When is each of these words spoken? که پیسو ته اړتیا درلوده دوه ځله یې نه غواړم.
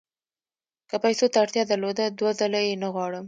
که 0.89 0.95
پیسو 1.03 1.25
ته 1.31 1.37
اړتیا 1.43 1.63
درلوده 1.69 2.03
دوه 2.17 2.31
ځله 2.39 2.59
یې 2.67 2.73
نه 2.83 2.87
غواړم. 2.93 3.19